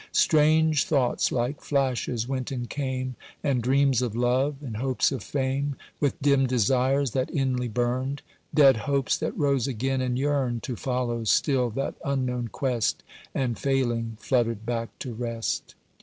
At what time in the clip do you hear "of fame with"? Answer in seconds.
5.11-6.19